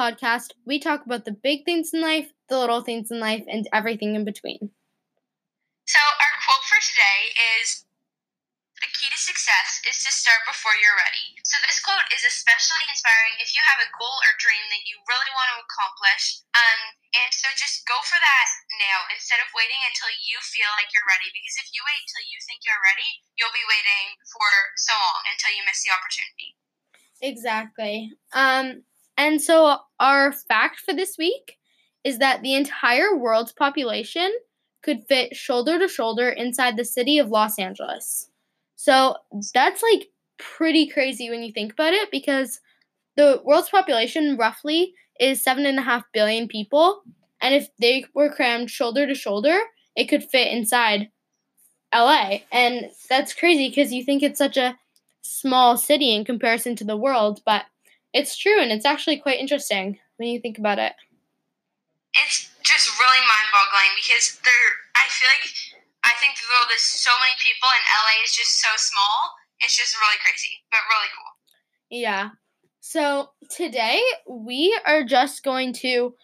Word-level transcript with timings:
podcast, 0.00 0.56
we 0.64 0.80
talk 0.80 1.04
about 1.04 1.28
the 1.28 1.36
big 1.36 1.68
things 1.68 1.92
in 1.92 2.00
life, 2.00 2.32
the 2.48 2.56
little 2.56 2.80
things 2.80 3.12
in 3.12 3.20
life, 3.20 3.44
and 3.44 3.68
everything 3.68 4.16
in 4.16 4.24
between. 4.24 4.72
So, 5.84 6.00
our 6.00 6.34
quote 6.40 6.64
for 6.64 6.80
today 6.80 7.20
is 7.60 7.84
The 8.80 8.88
key 8.96 9.12
to 9.12 9.20
success 9.20 9.84
is 9.84 10.00
to 10.08 10.08
start 10.08 10.40
before 10.48 10.72
you're 10.80 10.96
ready. 10.96 11.36
So, 11.44 11.60
this 11.68 11.84
quote 11.84 12.08
is 12.16 12.24
especially 12.24 12.80
inspiring 12.88 13.36
if 13.44 13.52
you 13.52 13.60
have 13.60 13.84
a 13.84 13.92
goal 13.92 14.16
or 14.24 14.32
dream 14.40 14.64
that 14.72 14.88
you 14.88 14.96
really 15.04 15.32
want 15.36 15.52
to 15.52 15.60
accomplish. 15.68 16.40
Um, 16.56 16.80
and 17.20 17.28
so, 17.36 17.52
just 17.60 17.84
go 17.84 18.00
for 18.00 18.16
that 18.16 18.48
now 18.80 19.04
instead 19.12 19.44
of 19.44 19.52
waiting 19.52 19.84
until 19.84 20.08
you 20.24 20.40
feel 20.40 20.72
like 20.80 20.88
you're 20.96 21.04
ready. 21.12 21.28
Because 21.28 21.60
if 21.60 21.68
you 21.76 21.84
wait 21.84 22.00
until 22.08 22.24
you 22.24 22.40
think 22.48 22.64
you're 22.64 22.80
ready, 22.80 23.20
you'll 23.36 23.52
be 23.52 23.68
waiting 23.68 24.16
for 24.32 24.48
so 24.80 24.96
long 24.96 25.28
until 25.28 25.52
you 25.52 25.60
miss 25.68 25.84
the 25.84 25.92
opportunity. 25.92 26.56
Exactly. 27.20 28.16
Um, 28.32 28.88
and 29.20 29.38
so 29.42 29.76
our 30.00 30.32
fact 30.32 30.80
for 30.80 30.94
this 30.94 31.18
week 31.18 31.58
is 32.04 32.20
that 32.20 32.40
the 32.40 32.54
entire 32.54 33.14
world's 33.14 33.52
population 33.52 34.32
could 34.82 35.04
fit 35.08 35.36
shoulder 35.36 35.78
to 35.78 35.88
shoulder 35.88 36.30
inside 36.30 36.78
the 36.78 36.86
city 36.86 37.18
of 37.18 37.28
Los 37.28 37.58
Angeles. 37.58 38.30
So 38.76 39.16
that's 39.52 39.82
like 39.82 40.08
pretty 40.38 40.88
crazy 40.88 41.28
when 41.28 41.42
you 41.42 41.52
think 41.52 41.74
about 41.74 41.92
it 41.92 42.10
because 42.10 42.60
the 43.18 43.42
world's 43.44 43.68
population 43.68 44.38
roughly 44.38 44.94
is 45.20 45.42
seven 45.42 45.66
and 45.66 45.78
a 45.78 45.82
half 45.82 46.04
billion 46.14 46.48
people. 46.48 47.02
And 47.42 47.54
if 47.54 47.68
they 47.78 48.06
were 48.14 48.32
crammed 48.32 48.70
shoulder 48.70 49.06
to 49.06 49.14
shoulder, 49.14 49.58
it 49.96 50.06
could 50.06 50.24
fit 50.24 50.50
inside 50.50 51.10
LA. 51.94 52.38
And 52.50 52.86
that's 53.10 53.34
crazy 53.34 53.68
because 53.68 53.92
you 53.92 54.02
think 54.02 54.22
it's 54.22 54.38
such 54.38 54.56
a 54.56 54.78
small 55.20 55.76
city 55.76 56.14
in 56.14 56.24
comparison 56.24 56.74
to 56.76 56.84
the 56.84 56.96
world, 56.96 57.42
but 57.44 57.66
it's 58.12 58.36
true 58.36 58.60
and 58.60 58.72
it's 58.72 58.86
actually 58.86 59.18
quite 59.18 59.38
interesting 59.38 59.98
when 60.16 60.28
you 60.28 60.40
think 60.40 60.58
about 60.58 60.78
it. 60.78 60.92
It's 62.26 62.50
just 62.62 62.90
really 62.98 63.22
mind 63.22 63.48
boggling 63.52 63.94
because 64.02 64.38
there 64.44 64.70
I 64.96 65.06
feel 65.08 65.30
like 65.30 65.48
I 66.04 66.12
think 66.18 66.34
the 66.36 66.48
world 66.50 66.70
is 66.74 66.82
so 66.82 67.10
many 67.20 67.32
people 67.38 67.68
and 67.68 67.84
LA 68.02 68.24
is 68.24 68.34
just 68.34 68.60
so 68.60 68.68
small. 68.76 69.34
It's 69.60 69.76
just 69.76 69.94
really 69.94 70.18
crazy, 70.24 70.50
but 70.70 70.80
really 70.90 71.10
cool. 71.14 71.32
Yeah. 71.90 72.30
So 72.80 73.30
today 73.50 74.02
we 74.28 74.78
are 74.86 75.04
just 75.04 75.44
going 75.44 75.72
to 75.84 76.14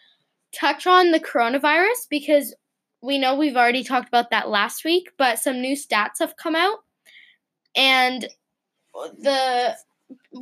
touch 0.58 0.86
on 0.86 1.12
the 1.12 1.20
coronavirus 1.20 2.08
because 2.08 2.54
we 3.02 3.18
know 3.18 3.36
we've 3.36 3.56
already 3.56 3.84
talked 3.84 4.08
about 4.08 4.30
that 4.30 4.48
last 4.48 4.84
week, 4.84 5.10
but 5.18 5.38
some 5.38 5.60
new 5.60 5.76
stats 5.76 6.18
have 6.20 6.36
come 6.36 6.56
out. 6.56 6.78
And 7.76 8.26
the 8.94 9.76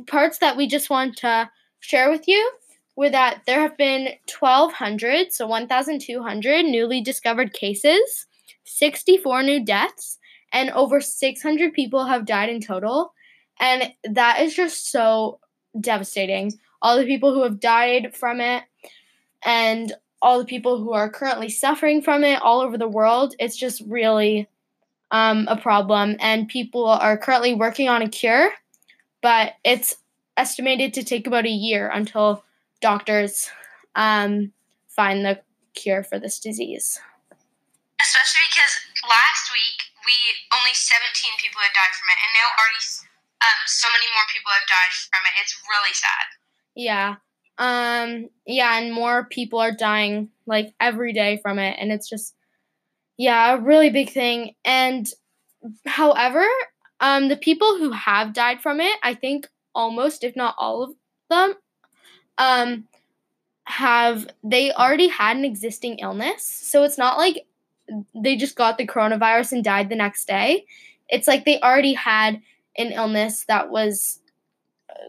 parts 0.07 0.39
that 0.39 0.57
we 0.57 0.67
just 0.67 0.89
want 0.89 1.17
to 1.17 1.49
share 1.79 2.09
with 2.09 2.27
you 2.27 2.51
were 2.95 3.09
that 3.09 3.41
there 3.45 3.61
have 3.61 3.77
been 3.77 4.09
1,200, 4.39 5.33
so 5.33 5.47
1,200 5.47 6.65
newly 6.65 7.01
discovered 7.01 7.53
cases, 7.53 8.27
64 8.63 9.43
new 9.43 9.63
deaths, 9.63 10.17
and 10.53 10.69
over 10.71 11.01
600 11.01 11.73
people 11.73 12.05
have 12.05 12.25
died 12.25 12.49
in 12.49 12.61
total. 12.61 13.13
And 13.59 13.93
that 14.03 14.41
is 14.41 14.55
just 14.55 14.91
so 14.91 15.39
devastating. 15.79 16.53
All 16.81 16.97
the 16.97 17.05
people 17.05 17.33
who 17.33 17.43
have 17.43 17.59
died 17.59 18.15
from 18.15 18.39
it, 18.39 18.63
and 19.43 19.93
all 20.21 20.39
the 20.39 20.45
people 20.45 20.81
who 20.81 20.93
are 20.93 21.09
currently 21.09 21.49
suffering 21.49 22.01
from 22.01 22.23
it 22.23 22.41
all 22.41 22.61
over 22.61 22.77
the 22.77 22.87
world, 22.87 23.35
it's 23.39 23.57
just 23.57 23.81
really 23.87 24.47
um, 25.11 25.47
a 25.49 25.57
problem. 25.57 26.15
And 26.19 26.47
people 26.47 26.85
are 26.87 27.17
currently 27.17 27.53
working 27.53 27.89
on 27.89 28.01
a 28.01 28.09
cure, 28.09 28.51
but 29.25 29.53
it's 29.63 29.95
estimated 30.37 30.93
to 30.93 31.03
take 31.03 31.25
about 31.25 31.47
a 31.47 31.49
year 31.49 31.89
until 31.89 32.43
doctors 32.79 33.49
um, 33.95 34.51
find 34.87 35.25
the 35.25 35.41
cure 35.73 36.03
for 36.03 36.19
this 36.19 36.39
disease. 36.39 36.99
Especially 37.99 38.45
because 38.53 38.77
last 39.01 39.49
week 39.49 39.81
we 40.05 40.13
only 40.53 40.75
17 40.75 41.31
people 41.41 41.59
had 41.59 41.73
died 41.73 41.95
from 41.97 42.05
it, 42.13 42.21
and 42.21 42.31
now 42.37 42.53
already 42.53 42.85
um, 43.41 43.61
so 43.65 43.87
many 43.91 44.05
more 44.13 44.29
people 44.29 44.51
have 44.53 44.69
died 44.69 44.93
from 45.09 45.25
it. 45.25 45.33
It's 45.41 45.57
really 45.73 45.95
sad. 45.97 46.25
Yeah. 46.75 47.15
Um. 47.57 48.29
Yeah, 48.45 48.77
and 48.77 48.93
more 48.93 49.25
people 49.25 49.57
are 49.57 49.71
dying 49.71 50.29
like 50.45 50.75
every 50.79 51.13
day 51.13 51.39
from 51.41 51.57
it, 51.57 51.77
and 51.79 51.91
it's 51.91 52.07
just 52.07 52.35
yeah, 53.17 53.55
a 53.55 53.59
really 53.59 53.89
big 53.89 54.11
thing. 54.11 54.53
And 54.63 55.07
however, 55.87 56.45
um, 56.99 57.27
the 57.27 57.37
people 57.37 57.77
who 57.77 57.91
have 57.91 58.33
died 58.33 58.61
from 58.61 58.79
it, 58.79 58.97
I 59.03 59.13
think 59.13 59.47
almost, 59.73 60.23
if 60.23 60.35
not 60.35 60.55
all 60.57 60.83
of 60.83 60.91
them, 61.29 61.55
um, 62.37 62.87
have 63.65 64.27
they 64.43 64.71
already 64.71 65.07
had 65.07 65.37
an 65.37 65.45
existing 65.45 65.99
illness. 65.99 66.45
So 66.45 66.83
it's 66.83 66.97
not 66.97 67.17
like 67.17 67.45
they 68.13 68.35
just 68.35 68.55
got 68.55 68.77
the 68.77 68.87
coronavirus 68.87 69.53
and 69.53 69.63
died 69.63 69.89
the 69.89 69.95
next 69.95 70.27
day. 70.27 70.65
It's 71.09 71.27
like 71.27 71.45
they 71.45 71.59
already 71.59 71.93
had 71.93 72.41
an 72.77 72.91
illness 72.91 73.45
that 73.47 73.69
was 73.69 74.19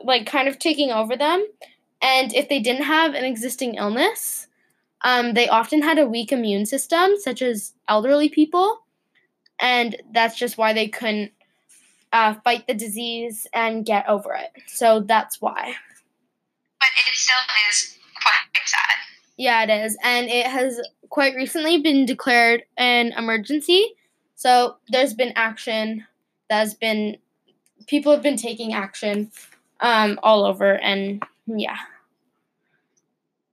like 0.04 0.26
kind 0.26 0.48
of 0.48 0.58
taking 0.58 0.90
over 0.90 1.16
them. 1.16 1.46
And 2.02 2.34
if 2.34 2.48
they 2.48 2.60
didn't 2.60 2.84
have 2.84 3.14
an 3.14 3.24
existing 3.24 3.74
illness, 3.74 4.48
um, 5.02 5.34
they 5.34 5.48
often 5.48 5.82
had 5.82 5.98
a 5.98 6.06
weak 6.06 6.32
immune 6.32 6.66
system, 6.66 7.12
such 7.18 7.42
as 7.42 7.74
elderly 7.88 8.28
people. 8.28 8.80
And 9.58 9.96
that's 10.12 10.36
just 10.36 10.58
why 10.58 10.72
they 10.72 10.88
couldn't 10.88 11.32
uh, 12.16 12.34
fight 12.42 12.66
the 12.66 12.72
disease 12.72 13.46
and 13.52 13.84
get 13.84 14.08
over 14.08 14.32
it. 14.32 14.50
So 14.66 15.00
that's 15.00 15.40
why. 15.40 15.74
But 16.80 16.88
it 17.06 17.14
still 17.14 17.36
is 17.68 17.98
quite 18.22 18.64
sad. 18.64 18.96
Yeah, 19.36 19.64
it 19.64 19.84
is. 19.84 19.98
And 20.02 20.28
it 20.28 20.46
has 20.46 20.80
quite 21.10 21.34
recently 21.34 21.82
been 21.82 22.06
declared 22.06 22.64
an 22.78 23.12
emergency. 23.12 23.96
So 24.34 24.76
there's 24.88 25.12
been 25.12 25.32
action 25.36 26.06
that 26.48 26.60
has 26.60 26.74
been, 26.74 27.18
people 27.86 28.12
have 28.12 28.22
been 28.22 28.38
taking 28.38 28.72
action 28.72 29.30
um, 29.80 30.18
all 30.22 30.44
over. 30.46 30.72
And 30.80 31.22
yeah. 31.46 31.76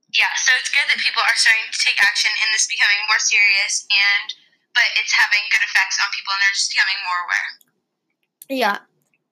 Yeah, 0.08 0.32
so 0.40 0.52
it's 0.56 0.70
good 0.72 0.88
that 0.88 1.04
people 1.04 1.20
are 1.20 1.36
starting 1.36 1.68
to 1.68 1.80
take 1.84 2.00
action 2.00 2.30
and 2.32 2.48
this 2.54 2.64
becoming 2.64 3.02
more 3.10 3.20
serious 3.20 3.84
and 3.90 4.40
but 4.74 4.90
it's 4.98 5.14
having 5.14 5.38
good 5.54 5.62
effects 5.62 6.02
on 6.02 6.10
people 6.10 6.34
and 6.34 6.42
they're 6.42 6.58
just 6.58 6.74
becoming 6.74 6.98
more 7.06 7.20
aware. 7.30 7.63
Yeah. 8.48 8.78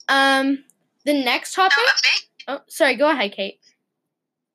Um, 0.09 0.65
the 1.05 1.13
next 1.13 1.55
topic. 1.55 1.75
So 1.77 2.03
big, 2.03 2.21
oh, 2.49 2.61
sorry. 2.69 2.97
Go 2.97 3.11
ahead, 3.11 3.33
Kate. 3.33 3.59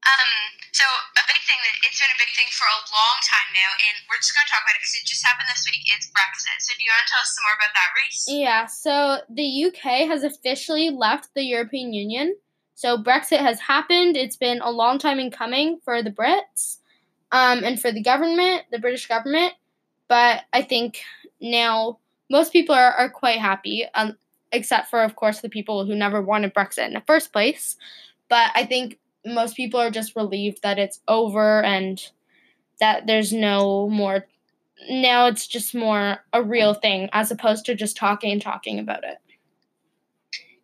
Um, 0.05 0.31
so 0.71 0.85
a 0.85 1.23
big 1.27 1.41
thing 1.43 1.59
that 1.59 1.75
it's 1.83 1.99
been 1.99 2.13
a 2.13 2.19
big 2.21 2.31
thing 2.37 2.47
for 2.53 2.65
a 2.69 2.79
long 2.93 3.17
time 3.25 3.49
now, 3.53 3.71
and 3.89 3.95
we're 4.07 4.21
just 4.21 4.33
going 4.33 4.45
to 4.45 4.51
talk 4.51 4.63
about 4.63 4.77
it 4.77 4.81
because 4.85 4.95
it 5.01 5.05
just 5.05 5.25
happened 5.25 5.49
this 5.49 5.65
week. 5.65 5.83
It's 5.91 6.07
Brexit. 6.13 6.57
So 6.63 6.73
do 6.77 6.81
you 6.83 6.91
want 6.93 7.03
to 7.05 7.09
tell 7.11 7.23
us 7.25 7.31
some 7.33 7.43
more 7.43 7.57
about 7.57 7.73
that, 7.75 7.89
Reese? 7.97 8.23
Yeah. 8.29 8.61
So 8.69 8.93
the 9.29 9.49
UK 9.67 10.07
has 10.07 10.23
officially 10.23 10.89
left 10.89 11.33
the 11.33 11.43
European 11.43 11.93
Union. 11.93 12.37
So 12.75 13.01
Brexit 13.01 13.41
has 13.41 13.59
happened. 13.59 14.15
It's 14.15 14.37
been 14.37 14.61
a 14.61 14.69
long 14.69 14.99
time 14.99 15.19
in 15.19 15.31
coming 15.31 15.81
for 15.83 16.03
the 16.03 16.11
Brits, 16.11 16.77
um, 17.31 17.63
and 17.63 17.81
for 17.81 17.91
the 17.91 18.03
government, 18.03 18.63
the 18.71 18.79
British 18.79 19.07
government. 19.07 19.53
But 20.07 20.45
I 20.53 20.61
think 20.61 21.01
now 21.41 21.99
most 22.29 22.53
people 22.53 22.75
are, 22.75 22.93
are 22.93 23.09
quite 23.09 23.39
happy. 23.39 23.85
Um, 23.93 24.15
except 24.51 24.89
for, 24.89 25.03
of 25.03 25.15
course, 25.15 25.41
the 25.41 25.49
people 25.49 25.85
who 25.85 25.95
never 25.95 26.21
wanted 26.21 26.53
Brexit 26.53 26.87
in 26.87 26.93
the 26.93 27.03
first 27.07 27.33
place. 27.33 27.75
But 28.29 28.51
I 28.55 28.65
think 28.65 28.99
most 29.25 29.55
people 29.55 29.79
are 29.79 29.91
just 29.91 30.15
relieved 30.15 30.61
that 30.63 30.79
it's 30.79 30.99
over 31.07 31.63
and 31.63 32.01
that 32.79 33.07
there's 33.07 33.33
no 33.33 33.89
more. 33.89 34.27
Now 34.89 35.25
it's 35.27 35.47
just 35.47 35.73
more 35.73 36.19
a 36.33 36.43
real 36.43 36.73
thing 36.73 37.09
as 37.11 37.31
opposed 37.31 37.65
to 37.65 37.75
just 37.75 37.97
talking 37.97 38.31
and 38.31 38.41
talking 38.41 38.79
about 38.79 39.03
it. 39.03 39.17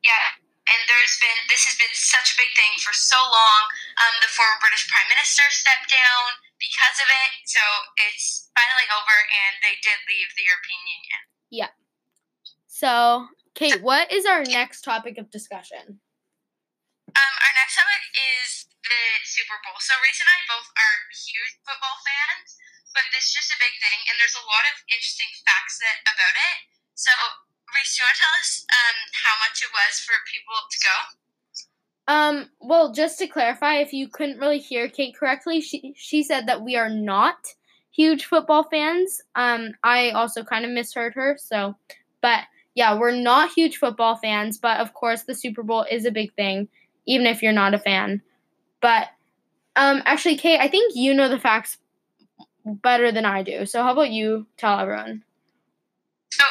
Yeah, 0.04 0.28
and 0.70 0.80
there's 0.86 1.16
been 1.20 1.40
this 1.50 1.64
has 1.66 1.76
been 1.80 1.96
such 1.96 2.36
a 2.36 2.40
big 2.40 2.52
thing 2.54 2.76
for 2.80 2.94
so 2.94 3.18
long. 3.18 3.62
Um, 4.04 4.16
the 4.22 4.30
former 4.32 4.60
British 4.62 4.86
Prime 4.92 5.08
Minister 5.10 5.44
stepped 5.50 5.90
down 5.90 6.24
because 6.60 6.98
of 7.00 7.10
it, 7.10 7.32
so 7.48 7.64
it's 8.12 8.52
finally 8.54 8.88
over, 8.94 9.18
and 9.18 9.54
they 9.64 9.76
did 9.82 10.00
leave 10.06 10.30
the 10.36 10.46
European 10.46 10.84
Union. 10.86 11.22
Yeah. 11.50 11.72
So 12.68 13.28
Kate, 13.54 13.82
what 13.86 14.10
is 14.12 14.26
our 14.26 14.42
next 14.44 14.82
topic 14.82 15.22
of 15.22 15.30
discussion? 15.30 16.02
Um, 17.14 17.34
our 17.46 17.54
next 17.54 17.78
topic 17.78 18.04
is 18.18 18.66
the 18.82 19.04
Super 19.24 19.58
Bowl. 19.62 19.78
So 19.78 19.94
Reese 20.02 20.18
and 20.18 20.32
I 20.34 20.40
both 20.50 20.70
are 20.74 20.98
huge 21.14 21.54
football 21.62 21.98
fans, 22.02 22.58
but 22.98 23.06
this 23.14 23.30
is 23.30 23.34
just 23.38 23.54
a 23.54 23.62
big 23.62 23.74
thing, 23.78 24.00
and 24.10 24.18
there's 24.18 24.38
a 24.38 24.46
lot 24.50 24.66
of 24.74 24.82
interesting 24.90 25.30
facts 25.46 25.78
that, 25.86 26.02
about 26.10 26.34
it. 26.34 26.58
So 26.98 27.14
Reese, 27.78 27.94
do 27.94 28.02
you 28.02 28.06
want 28.10 28.18
to 28.18 28.22
tell 28.22 28.36
us 28.42 28.52
um, 28.74 28.98
how 29.14 29.36
much 29.46 29.62
it 29.62 29.72
was 29.74 29.94
for 30.02 30.18
people 30.30 30.58
to 30.58 30.78
go? 30.82 30.98
Um, 32.06 32.36
well, 32.60 32.92
just 32.92 33.18
to 33.20 33.28
clarify, 33.28 33.76
if 33.76 33.94
you 33.94 34.10
couldn't 34.10 34.40
really 34.40 34.60
hear 34.60 34.90
Kate 34.90 35.16
correctly, 35.16 35.62
she 35.62 35.94
she 35.96 36.24
said 36.24 36.48
that 36.48 36.62
we 36.62 36.76
are 36.76 36.90
not 36.90 37.38
huge 37.92 38.26
football 38.26 38.66
fans. 38.66 39.22
Um, 39.36 39.74
I 39.84 40.12
also 40.12 40.44
kind 40.44 40.66
of 40.66 40.72
misheard 40.72 41.14
her, 41.14 41.38
so 41.40 41.76
but 42.22 42.44
yeah, 42.76 42.98
we're 42.98 43.12
not 43.16 43.52
huge 43.54 43.78
football 43.78 44.16
fans, 44.18 44.58
but 44.58 44.80
of 44.80 44.94
course 44.94 45.24
the 45.24 45.36
Super 45.36 45.64
Bowl 45.64 45.86
is 45.90 46.06
a 46.06 46.12
big 46.12 46.34
thing, 46.36 46.68
even 47.06 47.28
if 47.28 47.42
you're 47.44 47.52
not 47.54 47.74
a 47.74 47.80
fan. 47.80 48.22
But 48.82 49.10
Um, 49.78 50.04
actually, 50.06 50.38
Kate, 50.38 50.60
I 50.60 50.68
think 50.70 50.94
you 50.96 51.14
know 51.14 51.30
the 51.30 51.40
facts 51.40 51.78
better 52.66 53.12
than 53.12 53.26
I 53.26 53.44
do. 53.44 53.66
So 53.66 53.84
how 53.84 53.94
about 53.94 54.12
you 54.12 54.48
tell 54.58 54.80
everyone? 54.80 55.24
So, 56.32 56.46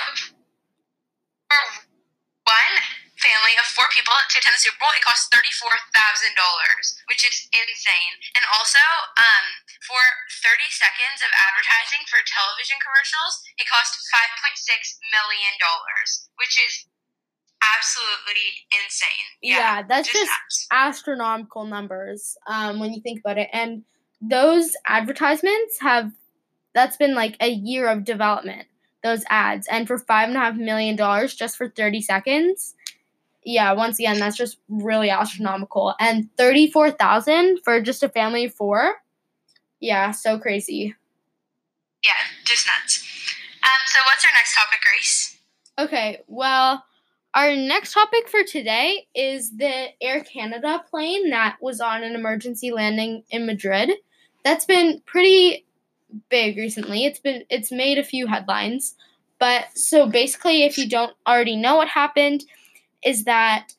for 1.48 1.62
one 2.46 2.74
family 3.18 3.54
of 4.20 4.28
to 4.32 4.36
attend 4.40 4.56
the 4.56 4.62
Super 4.62 4.80
Bowl, 4.82 4.92
it 4.92 5.04
costs 5.04 5.30
thirty-four 5.32 5.72
thousand 5.94 6.34
dollars, 6.36 6.98
which 7.08 7.24
is 7.24 7.48
insane. 7.54 8.14
And 8.36 8.44
also, 8.52 8.82
um, 9.16 9.46
for 9.86 10.02
thirty 10.42 10.68
seconds 10.68 11.22
of 11.24 11.30
advertising 11.32 12.04
for 12.10 12.20
television 12.24 12.76
commercials, 12.82 13.40
it 13.56 13.70
costs 13.70 13.96
five 14.10 14.32
point 14.42 14.58
six 14.58 14.98
million 15.12 15.54
dollars, 15.62 16.28
which 16.36 16.58
is 16.60 16.86
absolutely 17.62 18.66
insane. 18.74 19.28
Yeah, 19.40 19.86
that's 19.86 20.10
just, 20.10 20.26
nuts. 20.26 20.66
astronomical 20.72 21.64
numbers 21.64 22.36
um, 22.50 22.80
when 22.80 22.92
you 22.92 23.00
think 23.00 23.20
about 23.20 23.38
it. 23.38 23.48
And 23.52 23.84
those 24.20 24.74
advertisements 24.86 25.78
have 25.80 26.10
that's 26.74 26.96
been 26.96 27.14
like 27.14 27.36
a 27.40 27.50
year 27.50 27.88
of 27.88 28.04
development. 28.04 28.66
Those 29.02 29.24
ads, 29.28 29.66
and 29.68 29.86
for 29.86 29.98
five 29.98 30.28
and 30.28 30.36
a 30.36 30.40
half 30.40 30.54
million 30.56 30.96
dollars 30.96 31.34
just 31.34 31.56
for 31.56 31.68
thirty 31.68 32.00
seconds. 32.00 32.74
Yeah, 33.44 33.72
once 33.72 33.98
again, 33.98 34.18
that's 34.18 34.36
just 34.36 34.58
really 34.68 35.10
astronomical. 35.10 35.94
And 35.98 36.28
thirty 36.36 36.70
four 36.70 36.90
thousand 36.90 37.58
for 37.64 37.80
just 37.80 38.02
a 38.02 38.08
family 38.08 38.44
of 38.46 38.54
four. 38.54 38.96
Yeah, 39.80 40.12
so 40.12 40.38
crazy. 40.38 40.94
yeah, 42.04 42.12
just 42.44 42.66
nuts. 42.66 43.06
Um, 43.64 43.70
so 43.86 43.98
what's 44.06 44.24
our 44.24 44.32
next 44.34 44.54
topic, 44.54 44.80
Grace? 44.82 45.38
Okay, 45.78 46.20
well, 46.28 46.84
our 47.34 47.56
next 47.56 47.94
topic 47.94 48.28
for 48.28 48.42
today 48.44 49.06
is 49.14 49.56
the 49.56 49.86
Air 50.00 50.22
Canada 50.22 50.84
plane 50.90 51.30
that 51.30 51.56
was 51.60 51.80
on 51.80 52.02
an 52.04 52.14
emergency 52.14 52.70
landing 52.70 53.24
in 53.30 53.46
Madrid. 53.46 53.90
That's 54.44 54.64
been 54.64 55.00
pretty 55.06 55.64
big 56.28 56.56
recently. 56.58 57.04
It's 57.06 57.20
been 57.20 57.44
it's 57.50 57.72
made 57.72 57.98
a 57.98 58.04
few 58.04 58.26
headlines. 58.26 58.94
But 59.38 59.66
so 59.76 60.06
basically 60.06 60.62
if 60.64 60.76
you 60.78 60.88
don't 60.88 61.14
already 61.26 61.56
know 61.56 61.76
what 61.76 61.88
happened 61.88 62.44
is 63.04 63.24
that 63.24 63.74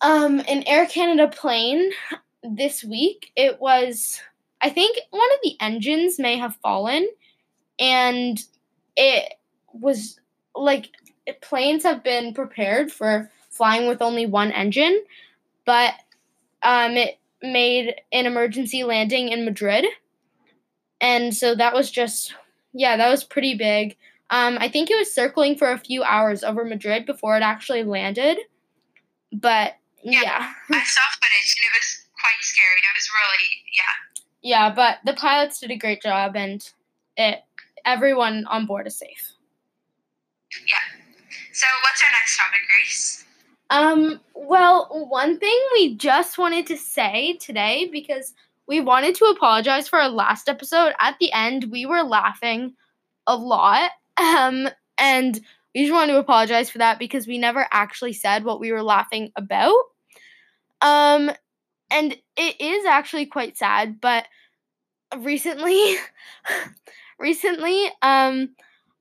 um 0.00 0.40
an 0.48 0.62
Air 0.66 0.86
Canada 0.86 1.28
plane 1.28 1.90
this 2.42 2.84
week 2.84 3.32
it 3.36 3.60
was 3.60 4.20
I 4.60 4.70
think 4.70 4.98
one 5.10 5.28
of 5.34 5.40
the 5.42 5.56
engines 5.60 6.18
may 6.18 6.36
have 6.36 6.56
fallen 6.56 7.08
and 7.78 8.42
it 8.96 9.34
was 9.72 10.18
like 10.54 10.90
planes 11.40 11.84
have 11.84 12.02
been 12.02 12.34
prepared 12.34 12.90
for 12.90 13.30
flying 13.50 13.88
with 13.88 14.02
only 14.02 14.26
one 14.26 14.52
engine, 14.52 15.02
but 15.64 15.94
um, 16.62 16.96
it 16.96 17.18
made 17.42 17.94
an 18.12 18.26
emergency 18.26 18.84
landing 18.84 19.28
in 19.28 19.44
Madrid. 19.44 19.84
And 21.00 21.34
so 21.34 21.54
that 21.54 21.74
was 21.74 21.90
just, 21.90 22.34
yeah, 22.72 22.96
that 22.96 23.10
was 23.10 23.24
pretty 23.24 23.54
big. 23.56 23.96
Um, 24.30 24.58
I 24.60 24.68
think 24.68 24.90
it 24.90 24.96
was 24.98 25.12
circling 25.14 25.56
for 25.56 25.72
a 25.72 25.78
few 25.78 26.02
hours 26.02 26.44
over 26.44 26.64
Madrid 26.64 27.06
before 27.06 27.36
it 27.36 27.42
actually 27.42 27.82
landed. 27.84 28.38
But 29.32 29.76
Yeah. 30.02 30.22
yeah. 30.22 30.52
I 30.70 30.82
saw 30.84 31.02
footage 31.12 31.56
and 31.56 31.64
it 31.64 31.74
was 31.74 32.06
quite 32.20 32.40
scary. 32.40 32.80
It 32.80 32.96
was 32.96 33.08
really, 33.14 33.48
yeah. 33.76 34.66
Yeah, 34.68 34.74
but 34.74 34.98
the 35.04 35.18
pilots 35.18 35.60
did 35.60 35.70
a 35.70 35.76
great 35.76 36.02
job 36.02 36.36
and 36.36 36.66
it 37.16 37.42
everyone 37.84 38.44
on 38.46 38.66
board 38.66 38.86
is 38.86 38.98
safe. 38.98 39.32
Yeah. 40.66 40.76
So 41.52 41.66
what's 41.82 42.02
our 42.02 42.08
next 42.20 42.36
topic, 42.38 42.60
Grace? 42.68 43.24
Um, 43.70 44.20
well, 44.34 44.88
one 45.10 45.38
thing 45.38 45.58
we 45.74 45.94
just 45.96 46.38
wanted 46.38 46.66
to 46.68 46.76
say 46.76 47.34
today 47.34 47.88
because 47.90 48.34
we 48.66 48.80
wanted 48.80 49.14
to 49.16 49.24
apologize 49.26 49.88
for 49.88 49.98
our 49.98 50.08
last 50.08 50.48
episode. 50.48 50.92
At 51.00 51.16
the 51.20 51.32
end, 51.32 51.64
we 51.70 51.84
were 51.86 52.02
laughing 52.02 52.74
a 53.26 53.36
lot. 53.36 53.90
Um, 54.20 54.68
and 54.98 55.40
we 55.74 55.82
just 55.82 55.92
wanted 55.92 56.12
to 56.12 56.18
apologize 56.18 56.70
for 56.70 56.78
that 56.78 56.98
because 56.98 57.26
we 57.26 57.38
never 57.38 57.66
actually 57.72 58.12
said 58.12 58.44
what 58.44 58.60
we 58.60 58.72
were 58.72 58.82
laughing 58.82 59.30
about. 59.36 59.76
Um, 60.80 61.30
and 61.90 62.16
it 62.36 62.60
is 62.60 62.86
actually 62.86 63.26
quite 63.26 63.58
sad, 63.58 64.00
but 64.00 64.26
recently 65.18 65.96
recently 67.18 67.90
um 68.02 68.50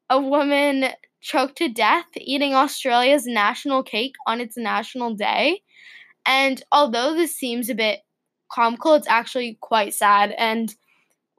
a 0.10 0.20
woman 0.22 0.86
choked 1.22 1.58
to 1.58 1.70
death 1.70 2.06
eating 2.18 2.56
Australia's 2.56 3.28
national 3.28 3.84
cake 3.84 4.16
on 4.28 4.42
its 4.42 4.58
national 4.58 5.16
day. 5.16 5.62
And 6.26 6.64
although 6.72 7.14
this 7.16 7.36
seems 7.36 7.70
a 7.70 7.76
bit 7.76 8.02
comical, 8.52 8.96
it's 8.96 9.08
actually 9.08 9.58
quite 9.62 9.94
sad. 9.94 10.34
And 10.38 10.74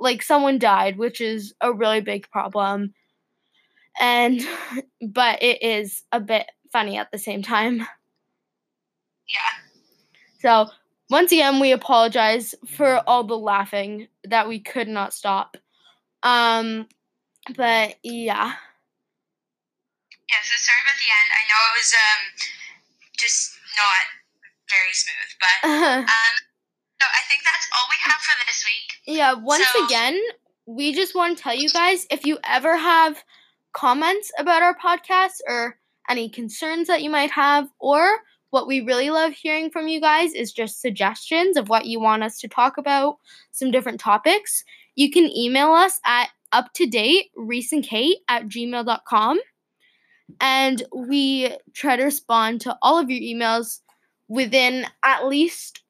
like 0.01 0.23
someone 0.23 0.59
died, 0.59 0.99
which 0.99 1.21
is 1.21 1.55
a 1.61 1.73
really 1.73 2.01
big 2.03 2.31
problem. 2.31 2.95
And 4.01 4.41
but 5.01 5.43
it 5.43 5.63
is 5.63 6.03
a 6.13 6.21
bit 6.21 6.47
funny 6.73 6.97
at 6.99 7.11
the 7.11 7.19
same 7.19 7.43
time. 7.43 7.79
Yeah. 9.29 9.55
So 10.41 10.71
once 11.11 11.33
again, 11.33 11.61
we 11.61 11.73
apologize 11.73 12.55
for 12.67 13.03
all 13.07 13.25
the 13.25 13.39
laughing 13.39 14.09
that 14.25 14.49
we 14.49 14.61
could 14.61 14.89
not 14.89 15.13
stop. 15.13 15.57
Um, 16.23 16.87
but 17.57 17.97
yeah. 18.03 18.53
Yeah, 20.29 20.43
so 20.43 20.57
sorry 20.59 20.79
about 20.85 20.99
the 20.99 21.09
end. 21.09 21.31
I 21.33 21.43
know 21.49 21.61
it 21.73 21.79
was 21.79 21.95
um 21.95 22.51
just 23.19 23.53
not 23.77 24.05
very 24.69 24.93
smooth, 24.93 25.31
but 25.41 25.69
um 26.03 26.35
so 27.01 27.07
I 27.07 27.23
think 27.29 27.43
that's 27.45 27.69
all 27.75 27.87
we 27.89 27.97
have 28.11 28.21
for 28.21 28.35
this 28.47 28.65
week. 28.65 29.17
Yeah, 29.17 29.33
once 29.35 29.67
So- 29.73 29.85
again, 29.87 30.19
we 30.67 30.93
just 30.95 31.15
want 31.15 31.37
to 31.39 31.43
tell 31.43 31.55
you 31.55 31.71
guys 31.71 32.07
if 32.11 32.27
you 32.27 32.39
ever 32.45 32.77
have 32.77 33.23
comments 33.73 34.31
about 34.39 34.63
our 34.63 34.77
podcast 34.77 35.41
or 35.47 35.79
any 36.09 36.29
concerns 36.29 36.89
that 36.89 37.03
you 37.03 37.11
might 37.11 37.31
have, 37.31 37.69
or 37.79 38.09
what 38.51 38.67
we 38.67 38.81
really 38.81 39.11
love 39.11 39.33
hearing 39.33 39.71
from 39.71 39.89
you 39.89 40.01
guys 40.01 40.33
is 40.33 40.53
just 40.53 40.81
suggestions 40.81 41.57
of 41.57 41.69
what 41.69 41.87
you 41.87 42.01
want 42.01 42.23
us 42.23 42.39
to 42.41 42.49
talk 42.49 42.79
about, 42.79 43.17
some 43.53 43.71
different 43.71 44.01
topics. 44.01 44.65
You 44.97 45.11
can 45.11 45.25
email 45.37 45.73
us 45.73 46.01
at 46.07 46.29
up 46.53 46.73
to 46.75 46.87
date 46.87 47.31
reeseandkate 47.39 48.15
at 48.29 48.49
gmail.com. 48.49 49.39
And 50.41 50.83
we 50.95 51.55
try 51.75 51.97
to 51.97 52.05
respond 52.05 52.61
to 52.63 52.77
all 52.83 52.99
of 52.99 53.11
your 53.11 53.21
emails 53.21 53.81
within 54.29 54.87
at 55.05 55.27
least 55.27 55.83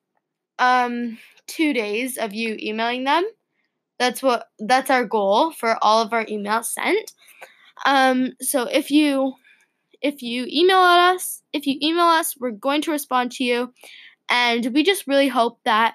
um, 0.59 1.19
two 1.47 1.73
days 1.73 2.19
of 2.19 2.35
you 2.35 2.57
emailing 2.61 3.05
them. 3.05 3.25
That's 3.99 4.23
what 4.23 4.47
that's 4.61 4.91
our 4.91 5.05
goal 5.05 5.51
for 5.51 5.77
all 5.83 6.03
of 6.03 6.13
our 6.13 6.25
emails 6.27 6.67
sent. 6.67 7.13
Um, 7.87 8.33
so 8.41 8.65
if 8.65 8.91
you 8.91 9.35
if 10.01 10.23
you 10.23 10.47
email 10.49 10.79
us, 10.79 11.43
if 11.53 11.67
you 11.67 11.77
email 11.83 12.05
us, 12.07 12.37
we're 12.39 12.53
going 12.53 12.83
to 12.83 12.91
respond 12.91 13.33
to 13.33 13.45
you, 13.45 13.73
and 14.31 14.67
we 14.73 14.83
just 14.83 15.07
really 15.07 15.29
hope 15.29 15.59
that 15.65 15.95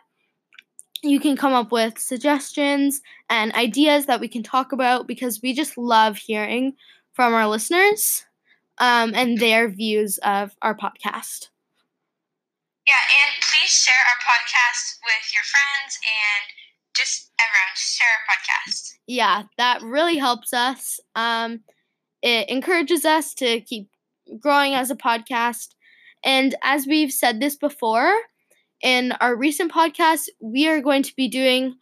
you 1.02 1.20
can 1.20 1.36
come 1.36 1.54
up 1.54 1.72
with 1.72 2.00
suggestions 2.00 3.02
and 3.30 3.54
ideas 3.54 4.06
that 4.06 4.22
we 4.22 4.28
can 4.28 4.42
talk 4.44 4.72
about 4.72 5.06
because 5.08 5.42
we 5.42 5.54
just 5.54 5.78
love 5.78 6.18
hearing 6.18 6.74
from 7.14 7.34
our 7.34 7.48
listeners 7.48 8.26
um, 8.78 9.14
and 9.14 9.38
their 9.38 9.70
views 9.70 10.18
of 10.20 10.56
our 10.62 10.76
podcast. 10.76 11.50
Yeah, 12.88 12.94
and 13.24 13.42
please 13.42 13.72
share 13.72 13.96
our 14.10 14.20
podcast 14.20 15.00
with 15.06 15.34
your 15.34 15.44
friends 15.44 16.00
and 16.04 16.96
just 16.96 17.32
everyone. 17.40 17.76
Share 17.76 18.08
our 18.08 18.36
podcast. 18.36 18.94
yeah, 19.08 19.44
that 19.58 19.82
really 19.82 20.18
helps 20.18 20.54
us. 20.54 21.00
Um, 21.16 21.62
it 22.24 22.50
encourages 22.50 23.06
us 23.06 23.34
to 23.36 23.60
keep 23.62 23.90
growing 24.40 24.74
as 24.74 24.90
a 24.90 24.96
podcast. 24.96 25.76
And 26.24 26.56
as 26.64 26.88
we've 26.88 27.12
said 27.12 27.40
this 27.40 27.58
before 27.58 28.14
in 28.82 29.12
our 29.20 29.36
recent 29.36 29.72
podcast, 29.72 30.30
we 30.42 30.68
are 30.68 30.82
going 30.82 31.04
to 31.04 31.16
be 31.16 31.28
doing 31.28 31.76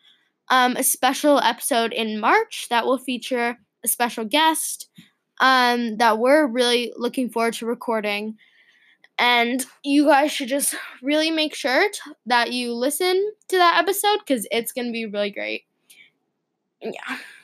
um, 0.49 0.75
a 0.75 0.83
special 0.83 1.39
episode 1.39 1.93
in 1.93 2.19
March 2.19 2.67
that 2.69 2.85
will 2.85 2.97
feature 2.97 3.59
a 3.85 3.87
special 3.87 4.25
guest 4.25 4.89
um, 5.39 5.97
that 5.97 6.17
we're 6.17 6.47
really 6.47 6.91
looking 6.97 7.29
forward 7.29 7.53
to 7.55 7.67
recording. 7.67 8.35
And 9.19 9.63
you 9.83 10.05
guys 10.05 10.31
should 10.31 10.47
just 10.47 10.75
really 11.03 11.29
make 11.29 11.53
sure 11.53 11.89
t- 11.89 11.99
that 12.25 12.51
you 12.51 12.73
listen 12.73 13.31
to 13.49 13.57
that 13.57 13.77
episode 13.77 14.17
because 14.25 14.47
it's 14.51 14.71
going 14.71 14.87
to 14.87 14.91
be 14.93 15.05
really 15.05 15.29
great. 15.29 15.65
Yeah. 16.81 16.91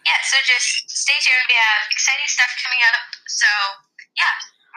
Yeah, 0.06 0.20
so 0.24 0.38
just 0.46 0.90
stay 0.90 1.14
tuned. 1.22 1.46
We 1.50 1.56
have 1.56 1.84
exciting 1.92 2.28
stuff 2.28 2.50
coming 2.64 2.80
up. 2.94 3.16
So 3.28 3.48
yeah, 4.18 4.34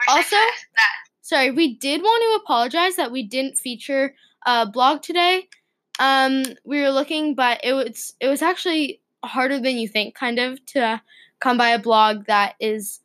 we're 0.07 0.17
Also- 0.17 0.35
that. 0.35 0.93
Sorry, 1.21 1.51
we 1.51 1.75
did 1.75 2.01
want 2.01 2.21
to 2.23 2.43
apologize 2.43 2.97
that 2.97 3.11
we 3.11 3.23
didn't 3.23 3.57
feature 3.57 4.15
a 4.45 4.65
blog 4.65 5.01
today. 5.01 5.47
Um, 5.99 6.43
we 6.65 6.81
were 6.81 6.89
looking, 6.89 7.35
but 7.35 7.61
it 7.63 7.71
was 7.73 8.13
it 8.19 8.27
was 8.27 8.41
actually 8.41 8.99
harder 9.23 9.57
than 9.59 9.77
you 9.77 9.87
think, 9.87 10.13
kind 10.15 10.39
of, 10.39 10.63
to 10.67 11.01
come 11.39 11.57
by 11.57 11.69
a 11.69 11.79
blog 11.79 12.25
that 12.25 12.55
is 12.59 12.99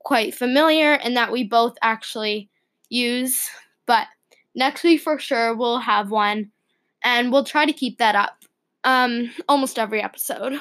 quite 0.00 0.34
familiar 0.34 0.92
and 0.92 1.16
that 1.16 1.32
we 1.32 1.42
both 1.44 1.76
actually 1.82 2.48
use. 2.88 3.48
But 3.86 4.06
next 4.54 4.84
week 4.84 5.00
for 5.00 5.18
sure 5.18 5.54
we'll 5.56 5.78
have 5.80 6.10
one, 6.10 6.52
and 7.02 7.32
we'll 7.32 7.44
try 7.44 7.66
to 7.66 7.72
keep 7.72 7.98
that 7.98 8.14
up. 8.14 8.44
um 8.84 9.30
almost 9.48 9.78
every 9.78 10.00
episode. 10.02 10.60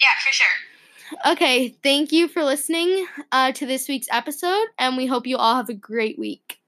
Yeah, 0.00 0.08
for 0.24 0.32
sure. 0.32 1.32
Okay, 1.32 1.70
thank 1.82 2.12
you 2.12 2.28
for 2.28 2.42
listening 2.44 3.06
uh, 3.32 3.52
to 3.52 3.66
this 3.66 3.88
week's 3.88 4.08
episode, 4.10 4.68
and 4.78 4.96
we 4.96 5.06
hope 5.06 5.26
you 5.26 5.36
all 5.36 5.56
have 5.56 5.68
a 5.68 5.74
great 5.74 6.18
week. 6.18 6.58